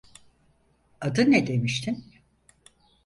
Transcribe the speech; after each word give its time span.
Adın 1.01 1.31
ne 1.31 1.47
demiştin? 1.47 2.11